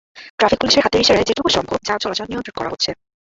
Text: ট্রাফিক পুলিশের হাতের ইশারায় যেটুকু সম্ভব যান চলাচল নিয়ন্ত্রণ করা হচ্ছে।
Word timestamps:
ট্রাফিক 0.37 0.59
পুলিশের 0.59 0.83
হাতের 0.85 1.03
ইশারায় 1.03 1.27
যেটুকু 1.29 1.49
সম্ভব 1.49 1.77
যান 1.81 1.97
চলাচল 2.01 2.27
নিয়ন্ত্রণ 2.29 2.55
করা 2.57 2.71
হচ্ছে। 2.73 2.91